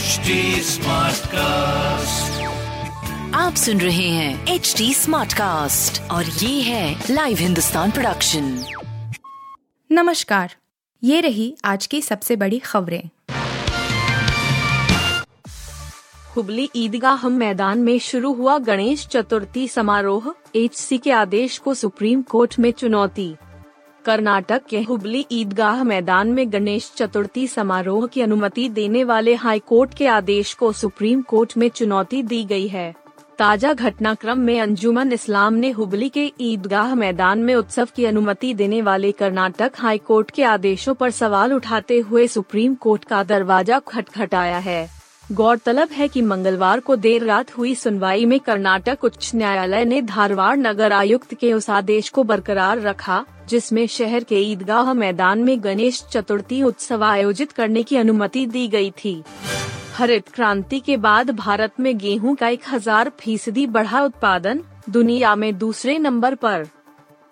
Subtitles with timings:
[0.00, 0.34] HD
[1.26, 2.42] cast
[3.34, 8.64] आप सुन रहे हैं एच डी स्मार्ट कास्ट और ये है लाइव हिंदुस्तान प्रोडक्शन
[9.92, 10.54] नमस्कार।
[11.02, 13.08] ये रही आज की सबसे बड़ी खबरें।
[16.36, 22.58] हुबली ईदगाह मैदान में शुरू हुआ गणेश चतुर्थी समारोह एचसी के आदेश को सुप्रीम कोर्ट
[22.58, 23.34] में चुनौती।
[24.10, 29.94] कर्नाटक के हुबली ईदगाह मैदान में गणेश चतुर्थी समारोह की अनुमति देने वाले हाई कोर्ट
[29.94, 32.92] के आदेश को सुप्रीम कोर्ट में चुनौती दी गई है।
[33.38, 38.82] ताज़ा घटनाक्रम में अंजुमन इस्लाम ने हुबली के ईदगाह मैदान में उत्सव की अनुमति देने
[38.82, 44.58] वाले कर्नाटक हाई कोर्ट के आदेशों पर सवाल उठाते हुए सुप्रीम कोर्ट का दरवाज़ा खटखटाया
[44.58, 44.88] है।
[45.30, 50.56] गौरतलब है कि मंगलवार को देर रात हुई सुनवाई में कर्नाटक उच्च न्यायालय ने धारवाड़
[50.58, 56.02] नगर आयुक्त के उस आदेश को बरकरार रखा, जिसमें शहर के ईदगाह मैदान में गणेश
[56.12, 59.22] चतुर्थी उत्सव आयोजित करने की अनुमति दी गई थी।
[59.94, 65.56] हरित क्रांति के बाद भारत में गेहूँ का एक हज़ार फ़ीसदी बढ़ा उत्पादन, दुनिया में
[65.58, 66.68] दूसरे नंबर पर।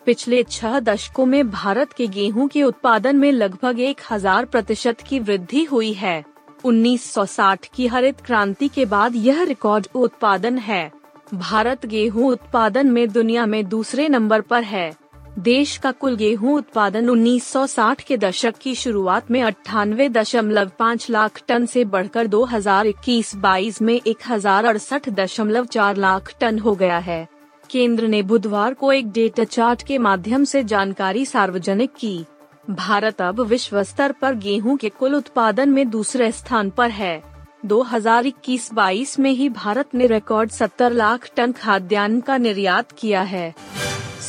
[0.06, 5.19] पिछले छह दशकों में भारत के गेहूँ के उत्पादन में लगभग एक हज़ार प्रतिशत की
[5.20, 6.25] वृद्धि हुई है।
[6.64, 10.91] 1960 की हरित क्रांति के बाद यह रिकॉर्ड उत्पादन है।
[11.34, 14.92] भारत गेहूँ उत्पादन में दुनिया में दूसरे नंबर पर है।
[15.39, 21.42] देश का कुल गेहूँ उत्पादन 1960 के दशक की शुरुआत में अट्ठानवे दशमलव पाँच लाख
[21.48, 27.27] टन से बढ़कर 2021-22 में एक हज़ार अड़सठ दशमलव चार लाख टन हो गया है।
[27.70, 32.25] केंद्र ने बुधवार को एक डेटा चार्ट के माध्यम से जानकारी सार्वजनिक की।
[32.70, 37.22] भारत अब विश्व स्तर पर गेहूँ के कुल उत्पादन में दूसरे स्थान पर है।
[37.64, 43.55] 2021-22 में ही भारत ने रिकॉर्ड 70 लाख टन खाद्यान्न का निर्यात किया है।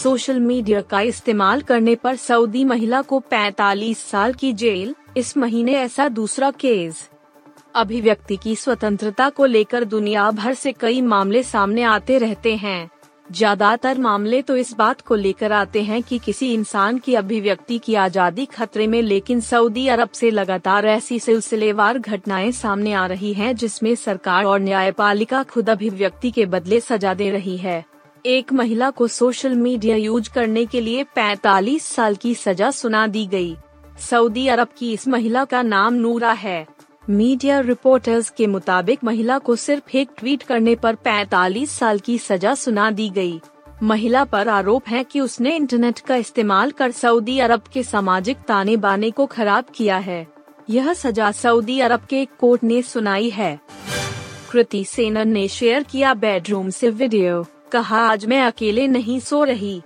[0.03, 5.73] सोशल मीडिया का इस्तेमाल करने पर सऊदी महिला को 45 साल की जेल, इस महीने
[5.73, 7.09] ऐसा दूसरा केस।
[7.75, 12.89] अभिव्यक्ति की स्वतंत्रता को लेकर दुनिया भर से कई मामले सामने आते रहते हैं।
[13.30, 17.95] ज़्यादातर मामले तो इस बात को लेकर आते हैं कि किसी इंसान की अभिव्यक्ति की
[17.95, 23.55] आज़ादी खतरे में, लेकिन सऊदी अरब से लगातार ऐसी सिलसिलेवार घटनाएँ सामने आ रही हैं
[23.55, 27.83] जिसमें सरकार और न्यायपालिका खुद अभिव्यक्ति के बदले सजा दे रही है
[28.26, 33.26] एक महिला को सोशल मीडिया यूज़ करने के लिए 45 साल की सजा सुना दी
[33.26, 33.55] गई।
[33.99, 36.65] सऊदी अरब की इस महिला का नाम नूरा है
[37.11, 42.55] मीडिया रिपोर्टर्स के मुताबिक महिला को सिर्फ़ एक ट्वीट करने पर 45 साल की सजा
[42.55, 43.42] सुना दी गई।
[43.83, 48.77] महिला पर आरोप है कि उसने इंटरनेट का इस्तेमाल कर सऊदी अरब के सामाजिक ताने
[48.77, 50.27] बाने को खराब किया है।
[50.70, 53.59] यह सजा सऊदी अरब के एक कोर्ट ने सुनाई है।
[54.52, 59.81] कृति सेनन ने शेयर किया बेडरूम से वीडियो, कहा, आज मैं अकेले नहीं सो रही।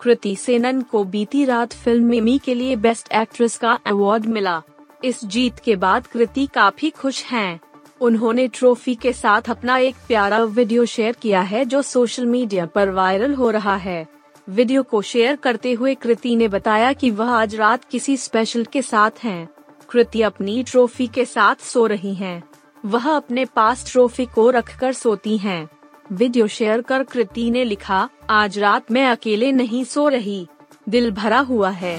[0.00, 4.62] कृति सेनन को बीती रात फ़िल्म मिमी के लिए बेस्ट एक्ट्रेस का अवार्ड मिला।
[5.04, 7.60] इस जीत के बाद कृति काफ़ी खुश हैं।
[8.00, 12.90] उन्होंने ट्रॉफी के साथ अपना एक प्यारा वीडियो शेयर किया है जो सोशल मीडिया पर
[12.90, 14.06] वायरल हो रहा है
[14.48, 18.82] वीडियो को शेयर करते हुए कृति ने बताया कि वह आज रात किसी स्पेशल के
[18.82, 19.48] साथ हैं।
[19.90, 22.42] कृति अपनी ट्रॉफी के साथ सो रही हैं।
[22.84, 25.68] वह अपने पास ट्रॉफी को रखकर सोती हैं।
[26.12, 30.46] वीडियो शेयर कर कृति ने लिखा, आज रात मैं अकेले नहीं सो रही
[30.88, 31.98] दिल भरा हुआ है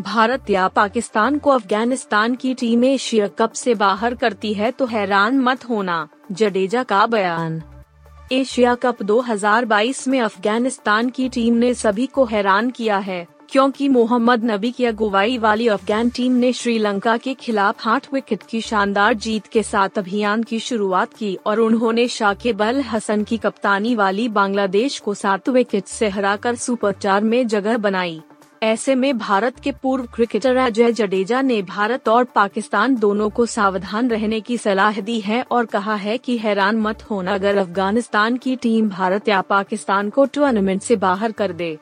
[0.00, 5.38] भारत या पाकिस्तान को अफ़गानिस्तान की टीम एशिया कप से बाहर करती है तो हैरान
[5.38, 7.62] मत होना, जडेजा का बयान।
[8.32, 14.44] एशिया कप 2022 में अफ़गानिस्तान की टीम ने सभी को हैरान किया है, क्योंकि मोहम्मद
[14.44, 19.46] नबी की अगुवाई वाली अफगान टीम ने श्रीलंका के खिलाफ आठ विकेट की शानदार जीत
[19.46, 24.98] के साथ अभियान की शुरुआत की और उन्होंने शाकिब अल हसन की कप्तानी वाली बांग्लादेश
[24.98, 28.20] को सात विकेट से हराकर सुपर चार में जगह बनाई।
[28.62, 34.08] ऐसे में भारत के पूर्व क्रिकेटर अजय जडेजा ने भारत और पाकिस्तान दोनों को सावधान
[34.10, 38.56] रहने की सलाह दी है और कहा है कि हैरान मत होना अगर अफ़गानिस्तान की
[38.56, 41.76] टीम भारत या पाकिस्तान को टूर्नामेंट से बाहर कर दे।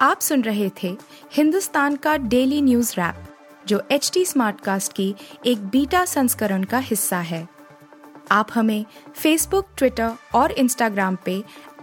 [0.00, 0.96] आप सुन रहे थे
[1.32, 3.24] हिंदुस्तान का डेली न्यूज़ रैप
[3.66, 5.14] जो एच टी स्मार्ट कास्ट की
[5.46, 7.46] एक बीटा संस्करण का हिस्सा है।
[8.30, 8.84] आप हमें
[9.14, 11.42] फेसबुक ट्विटर और इंस्टाग्राम पे